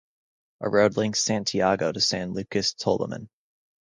[0.61, 3.29] A road links Santiago to San Lucas Tolliman.